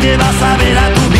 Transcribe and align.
te 0.00 0.16
vas 0.16 0.42
a 0.42 0.56
ver 0.56 0.78
a 0.78 0.94
tu 0.94 1.00
vida. 1.10 1.19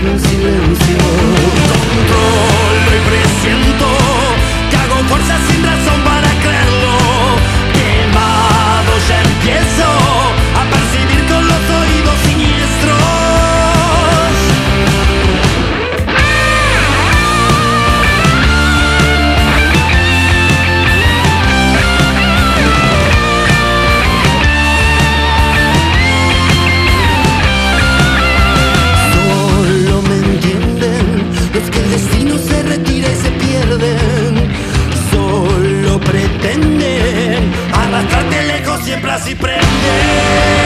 needles 0.00 0.37
Arrastrarte 37.98 38.42
lejos 38.44 38.84
siempre 38.84 39.10
así 39.10 39.34
prende. 39.34 40.57